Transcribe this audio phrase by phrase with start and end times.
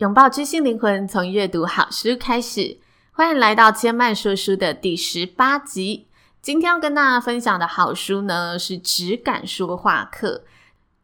[0.00, 2.78] 拥抱知性灵魂，从阅读好书开始。
[3.12, 6.06] 欢迎来到千曼说书的第十八集。
[6.40, 10.42] 今天要跟大家分享的好书呢，是《只敢说话课》。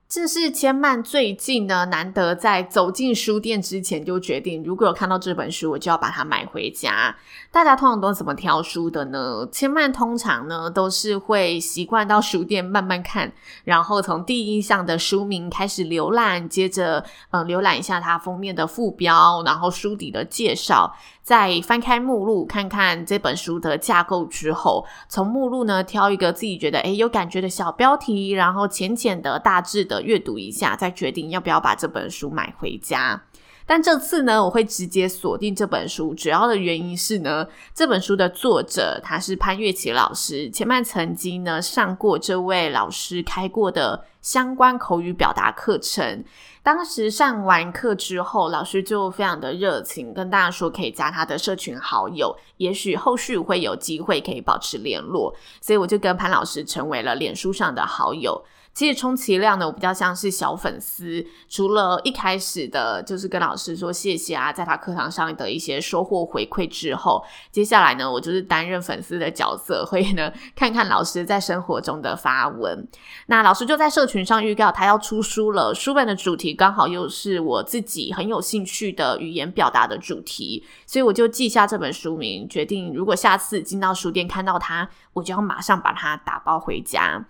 [0.09, 7.15] 这是千嫚最近呢，难得在走进书店之前就决定，如果有看到这本书，我就要把它买回家。
[7.51, 9.47] 大家通常都怎么挑书的呢？
[9.51, 13.33] 千嫚通常呢都是会习惯到书店慢慢看，
[13.65, 20.95] 然后从第一印象的书名开始浏览，接着嗯浏览一下它封面的副标，然后书底的介绍。
[21.27, 33.21] 在翻开目录看看这本书的架构之后，从目录呢挑一个自己觉得诶有感觉的小标题，然后浅浅的、大致的阅读一下，再决定要不要把这本书买回家。
[33.67, 46.25] 但这次呢，我会直接锁定这本书，主要的原因是呢，这本书的作者他是潘月琪老师，千嫚曾经呢上过这位老师开过的相关口语表达课程。
[46.63, 58.45] 当时上完课之后，老师就非常的热情，跟大家说可以加他的社群好友，也许后续会有机会可以保持联络，所以我就跟潘老师成为了脸书上的好友。
[58.77, 61.25] 其实充其量呢，我比较像是小粉丝。
[61.49, 72.87] 除了一开始的，就是跟老师说谢谢啊，在他课堂上的一些收获回馈之后，接下来呢，我就是担任粉丝的角色，会呢看看老师在生活中的发文。
[73.29, 87.25] 那老师就在社群上预告他要出书了，书本的主题刚好又是我自己很有兴趣的语言表达的主题，所以我就记下这本书名，决定如果下次进到书店看到他，我就要马上把它打包回家。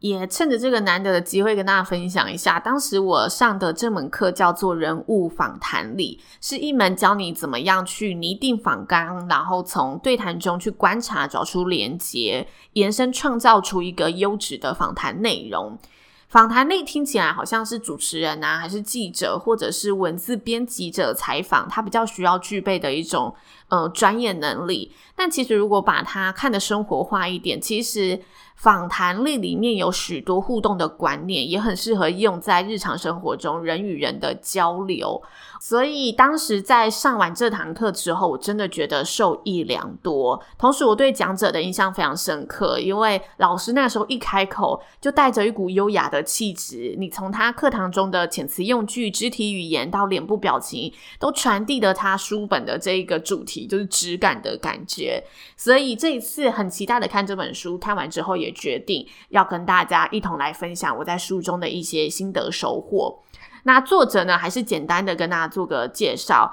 [0.00, 15.76] 也趁着这个难得的机会跟大家分享一下，当时我上的这门课叫做人物访谈力，是一门教你怎么样去拟定访纲，然后从对谈中去观察，找出连结，延伸创造出一个优质的访谈内容。
[16.28, 23.34] 访谈力听起来好像是主持人啊，还是记者，或者是文字编辑者采访，他比较需要具备的一种
[23.68, 24.92] 呃专业能力。
[25.16, 28.20] 但其实如果把它看得生活化一点，其实
[28.58, 35.22] 访谈力里面有许多互动的观念，也很适合用在日常生活中人与人的交流。
[35.60, 40.40] 所以当时在上完这堂课之后，我真的觉得受益良多。
[40.58, 55.22] 同时，我对讲者的印象非常深刻，因为老师那时候一开口就带着一股优雅的气质，你从他课堂中的遣词用句、肢体语言到脸部表情，都传递了他书本的这一个主题，就是质感的感觉。
[55.56, 63.22] 所以这一次很期待的看这本书，看完之后也决定要跟大家一同来分享我在书中的一些心得收获。
[63.64, 66.52] 那作者呢，还是简单的跟大家做个介绍。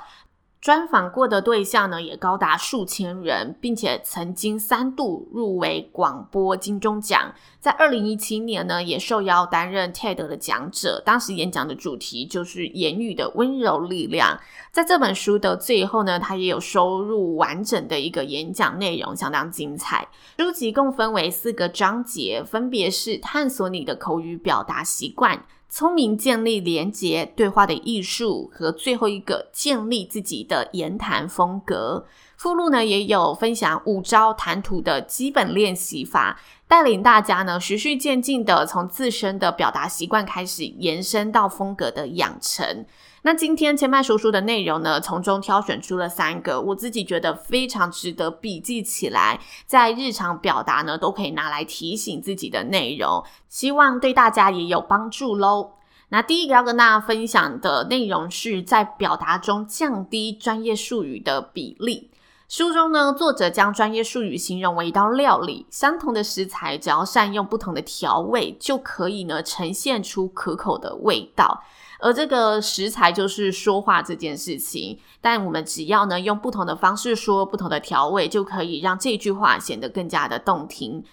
[0.66, 7.32] 专访过的对象呢，也高达数千人，并且曾经三度入围广播金钟奖。
[7.60, 11.00] 在二零一七年呢，也受邀担任 TED 的讲者。
[11.06, 14.40] 当时演讲的主题就是言语的温柔力量。
[14.72, 20.08] 在这本书的最后呢，他也有收录完整的一个演讲内容，相当精彩。
[20.40, 25.46] 书籍共分为四个章节，分别是探索你的口语表达习惯。
[25.78, 32.06] 聪明建立连结对话的艺术，和最后一个建立自己的言谈风格。
[32.38, 42.86] 附录呢也有分享五招谈吐的基本练习法，带领大家呢循序渐进的从自身的表达习惯开始，延伸到风格的养成。
[43.22, 55.72] 那今天千麦叔叔的内容呢，从中挑选出了三个我自己觉得非常值得笔记起来，在日常表达呢都可以拿来提醒自己的内容，希望对大家也有帮助喽。
[56.10, 62.12] 那第一个要跟大家分享的内容是在表达中降低专业术语的比例。
[62.48, 71.64] 书中呢，作者将专业术语形容为一道料理，相同的食材只要善用不同的调味，就可以呢呈现出可口的味道。
[72.00, 81.04] 而这个食材就是说话这件事情，但我们只要呢用不同的方式说，不同的调味，就可以让这句话显得更加的动听。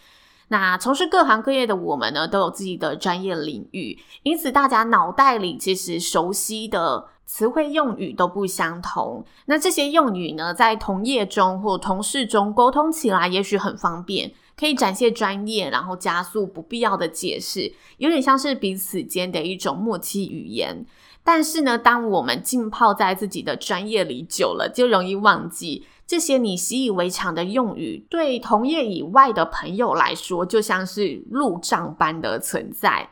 [0.49, 9.25] 那从事各行各业的我们呢，都有自己的专业领域，因此大家脑袋里其实熟悉的词汇用语都不相同。
[9.47, 20.85] 那这些用语呢，在同业中或同事中沟通起来，也许很方便，可以展现专业，然后加速不必要的解释，有点像是彼此间的一种默契语言。
[21.25, 33.09] 但是呢，当我们浸泡在自己的专业里久了，就容易忘记这些你习以为常的用语，对同业以外的朋友来说，就像是路障般的存在，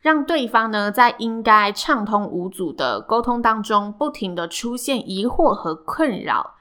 [0.00, 6.54] 让对方呢在应该畅通无阻的沟通当中，不停的出现疑惑和困扰，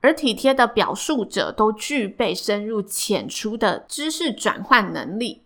[0.00, 5.42] 而体贴的表述者都具备深入浅出的知识转换能力。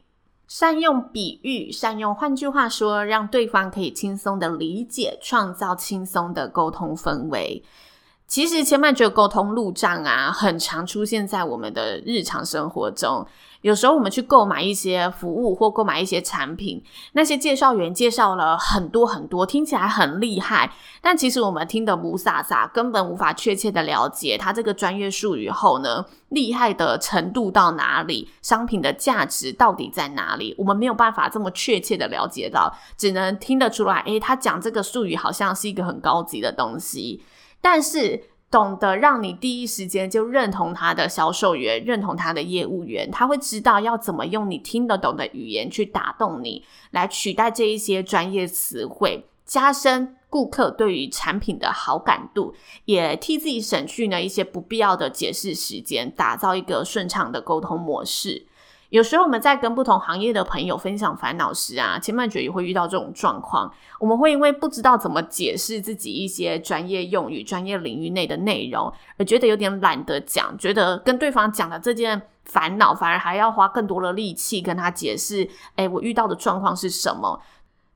[0.46, 7.62] 善用比喻，善用换句话说，让对方可以轻松的理解，创造轻松的沟通氛围。
[8.30, 13.26] 其实，千嫚觉得沟通路障啊，很常出现在我们的日常生活中。
[13.62, 16.80] 有时候我们去购买一些服务或购买一些产品，
[17.14, 37.20] 那些介绍员介绍了很多很多，听起来很厉害，但其实我们听得雾煞煞，根本无法确切的了解它这个专业术语后呢，厉害的程度到哪里，商品的价值到底在哪里，我们没有办法这么确切的了解到，只能听得出来，诶，他讲这个术语好像是一个很高级的东西，
[37.60, 38.24] 但是。
[38.50, 52.52] 懂得让你第一时间就认同他的销售员，认同他的业务员，他会知道要怎么用你听得懂的语言去打动你，来取代这一些专业词汇，加深顾客对于产品的好感度，
[52.86, 58.46] 也替自己省去呢一些不必要的解释时间，打造一个顺畅的沟通模式。
[58.90, 63.72] 有时候我们在跟不同行业的朋友分享烦恼时啊，千万觉也会遇到这种状况。
[63.98, 75.48] 我们会因为不知道怎么解释自己一些专业用语、专业领域内的内容，而觉得有点懒得讲，觉得跟对方讲的这件烦恼，反而还要花更多的力气跟他解释。
[75.76, 77.40] 诶，我遇到的状况是什么？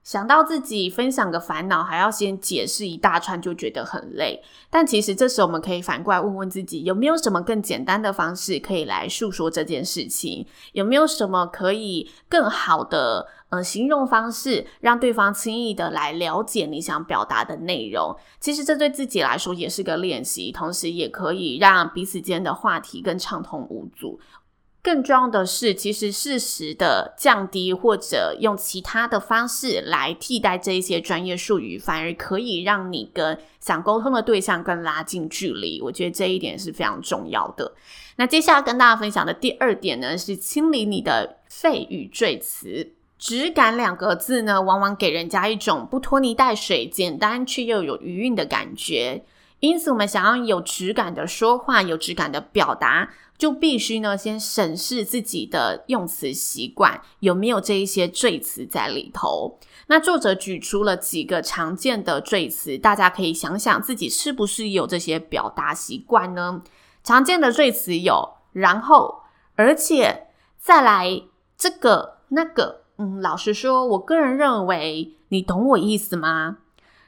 [0.04, 4.40] 想到自己分享个烦恼，还要先解释一大串，就觉得很累。
[4.68, 10.46] 但其实这时候我们可以反过来问问自己，有没有什么更简单的方式可以来诉说这件事情？
[10.72, 18.14] 有没有什么可以更好的呃形容方式，让对方轻易的来了解你想表达的内容？
[18.38, 24.20] 其实这对自己来说也是个练习，同时也可以让彼此间的话题更畅通无阻。
[24.84, 35.80] 更重要的是，其实适时的降低或者用其他的方式来替代这一些专业术语，反而可以让你跟想沟通的对象更拉近距离。
[35.80, 37.72] 我觉得这一点是非常重要的。
[38.16, 42.92] 那接下来跟大家分享的第二点呢，是清理你的废语赘词。
[43.18, 49.24] 质感两个字呢，往往给人家一种不拖泥带水、简单却又有余韵的感觉。
[49.60, 53.08] 因此，我们想要有质感的说话，有质感的表达，
[53.44, 59.58] 就必须呢先审视自己的用词习惯有没有这一些赘词在里头。
[59.88, 66.62] 那作者举出了几个常见的赘词，大家可以想想自己是不是有这些表达习惯呢？
[67.02, 69.24] 常见的赘词有“然后
[69.56, 71.24] ”“而且”“再来
[71.58, 72.84] ”“这个”“那个”。
[72.96, 76.60] 嗯，老实说，我个人认为，你懂我意思吗？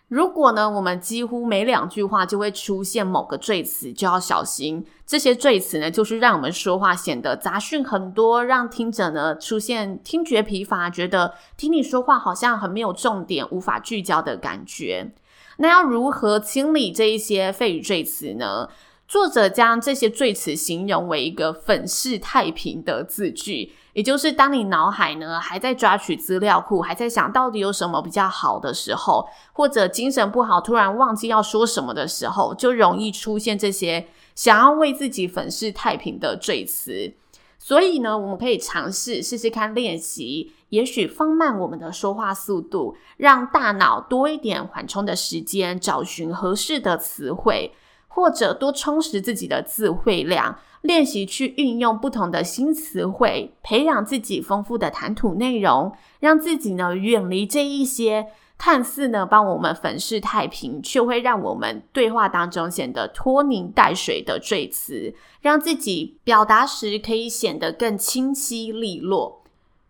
[0.08, 4.86] 如果呢，我们几乎每两句话就会出现某个赘词，就要小心。
[5.04, 15.12] 这些赘词呢，就是让我们说话显得杂讯很多，让听者呢出现听觉疲乏，觉得听你说话好像很没有重点，无法聚焦的感觉。
[15.58, 18.68] 那要如何清理这一些废语赘词呢？
[19.08, 23.72] 作者将这些赘词形容为一个粉饰太平的字句。
[23.92, 37.14] 也就是当你脑海呢还在抓取资料库，还在想到底有什么比较好的时候，或者精神不好，突然忘记要说什么的时候，就容易出现这些想要为自己粉饰太平的赘词。
[37.58, 47.72] 所以呢，我们可以尝试试试看练习，也许放慢我们的说话速度，让大脑多一点缓冲的时间，找寻合适的词汇。
[48.16, 69.42] 或者多充实自己的词汇量，练习去运用不同的新词汇，培养自己丰富的谈吐内容，让自己呢远离这一些看似呢帮我们粉饰太平，却会让我们对话当中显得拖泥带水的赘词，让自己表达时可以显得更清晰利落。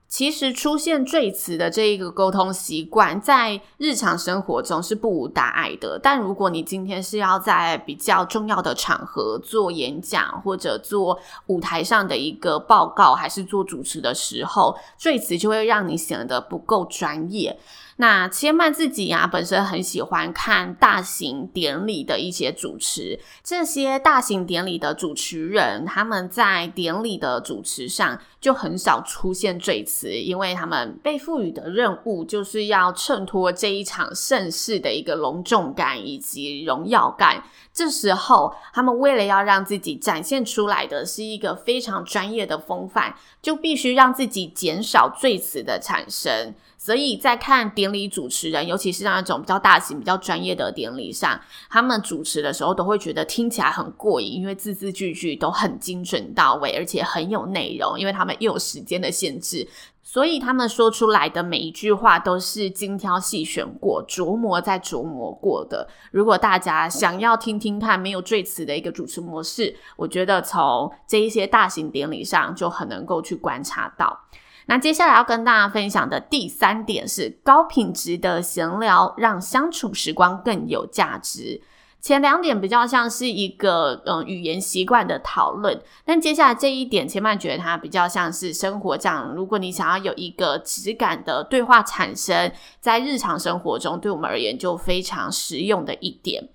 [0.09, 5.99] 其实出现赘词的这一个沟通习惯，在日常生活中是不无大碍的。
[6.01, 17.59] 但如果你今天是要在比较重要的场合做演讲，或者做舞台上的一个报告，还是做主持的时候，赘词就会让你显得不够专业。
[17.99, 23.19] 那千曼自己啊，本身很喜欢看大型典礼的一些主持。
[23.43, 30.12] 这些大型典礼的主持人，他们在典礼的主持上就很少出现赘词。
[30.12, 37.43] 因为他们被赋予的任务就是要衬托这一场盛世的一个隆重感以及荣耀感。
[37.73, 46.55] 这时候，他们为了要让自己展现出来的是一个非常专业的风范，就必须让自己减少赘词的产生。
[46.79, 51.40] 所以在看典典礼主持人，尤其是那种比较大型、比较专业的典礼上，
[51.71, 57.99] 他们主持的时候都会觉得听起来很过瘾，因为字字句句都很精准到位，而且很有内容。
[57.99, 59.69] 因为他们又有时间的限制，
[60.02, 65.88] 所以他们说出来的每一句话都是精挑细选过、琢磨再琢磨过的。
[66.11, 74.19] 如果大家想要听听看没有赘词的一个主持模式，我觉得从这一些大型典礼上就很能够去观察到。
[74.66, 81.62] 那接下来要跟大家分享的第三点是高品质的闲聊，让相处时光更有价值。
[81.99, 89.32] 前两点比较像是一个嗯语言习惯的讨论，但接下来这一点，千万觉得它比较像是生活这样。
[89.35, 96.49] 如果你想要有一个质感的对话产生在日常生活中，对我们而言就非常实用的一点。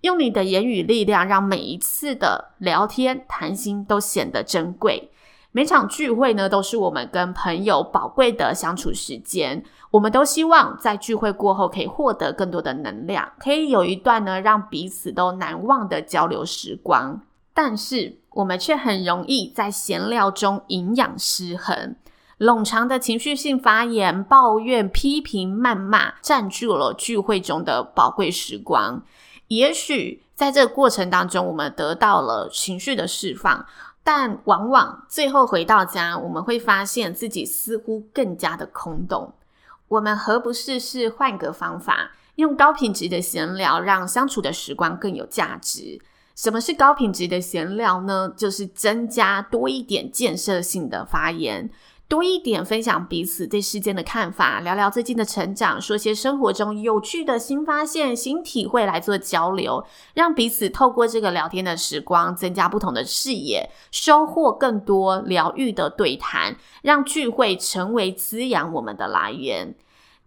[0.00, 5.10] 用你的言语力量，让每一次的聊天谈心都显得珍贵。
[5.56, 9.62] 每场聚会呢，都是我们跟朋友宝贵的相处时间。
[9.92, 17.20] 我们都希望在聚会过后可以获得更多的能量，可以有一段呢让彼此都难忘的交流时光。
[17.54, 21.94] 但是我们却很容易在闲聊中营养失衡，
[22.40, 29.00] 冗长的情绪性发言、抱怨、批评、谩骂，占据了聚会中的宝贵时光。
[29.46, 33.64] 也许在这个过程当中，我们得到了情绪的释放。
[34.04, 39.32] 但往往最后回到家，我们会发现自己似乎更加的空洞。
[39.88, 46.00] 我们何不试试换个方法，用高品质的闲聊，让相处的时光更有价值？
[46.34, 48.32] 什么是高品质的闲聊呢？
[48.36, 51.70] 就是增加多一点建设性的发言。
[52.06, 69.74] 多一点分享彼此对事件的看法，聊聊最近的成长，说些生活中有趣的新发现、新体会来做交流，让彼此透过这个聊天的时光，增加不同的视野，收获更多疗愈的对谈，让聚会成为滋养我们的来源。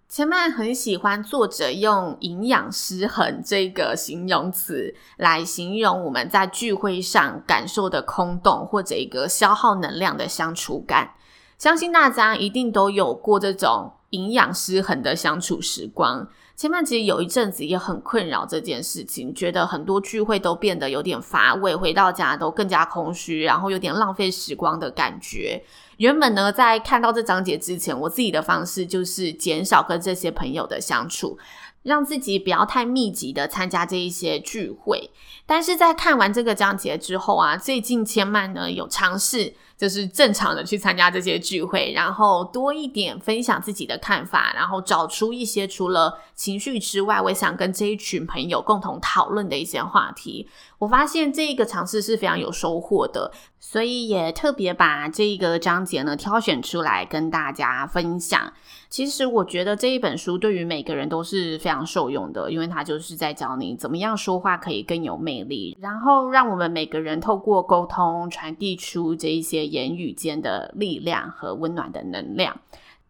[0.10, 11.12] 前曼很喜欢作者用“营养失衡”这个形容词来形容我们在聚会上感受的空洞，或者一个消耗能量的相处感。
[11.58, 16.28] 相信大家一定都有过这种营养失衡的相处时光。
[16.56, 25.64] 千曼其实有一阵子也很困扰这件事情，觉得很多聚会都变得有点乏味，回到家都更加空虚，然后有点浪费时光的感觉。
[25.98, 31.38] 原本呢，在看到这章节之前，我自己的方式就是减少跟这些朋友的相处。
[31.84, 35.10] 让自己不要太密集的参加这一些聚会，
[35.46, 50.50] 但是在看完这个章节之后啊，最近千曼呢有尝试，就是正常的去参加这些聚会，然后多一点分享自己的看法，然后找出一些除了情绪之外，我想跟这一群朋友共同讨论的一些话题。
[50.80, 58.54] 我发现这一个尝试是非常有收获的，所以也特别把这一个章节呢挑选出来跟大家分享。
[58.90, 72.60] 其实我觉得这一本书对于每个人都是非常受用的，因为它就是在教你怎么样说话可以更有魅力，然后让我们每个人透过沟通传递出这一些言语间的力量和温暖的能量。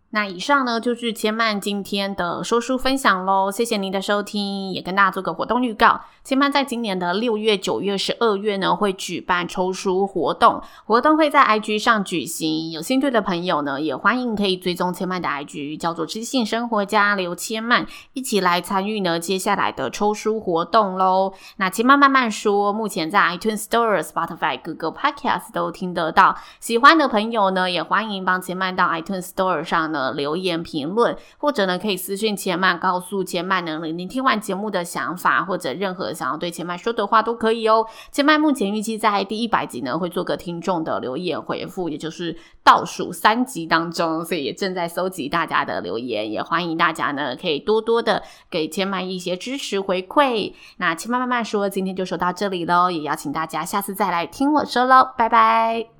[0.09, 6.01] 那以上呢，就是千曼今天的说书分享喽，谢谢您的收听，也跟大家做个活动预告。
[6.27, 21.31] 千曼在今年的六月、九月、十二月呢，会举办抽书活动，活动会在 IG 上举行，有兴趣的朋友呢，也欢迎可以追踪千曼的 IG，叫做知性生活家刘千曼，一起来参与呢接下来的抽书活动喽。
[21.55, 30.11] 那千曼慢慢说，目前在 iTunes Store、Spotify、Google Podcast 都听得到，喜欢的朋友呢，也欢迎帮千曼到 iTunes Store 上呢。
[30.11, 37.85] 留言评论，或者呢，可以私讯千曼，告诉千曼呢，您听完节目的想法，或者任何想要对千麦说的话都可以哦。
[38.11, 50.53] 千麦目前预计在第一百集呢，会做个听众的留言回复，也就是倒数三集当中，所以也正在搜集大家的留言，也欢迎大家呢，可以多多的给千麦一些支持回馈。
[50.77, 55.96] 那千麦慢慢说，今天就说到这里喽，也邀请大家下次再来听我说喽，拜拜。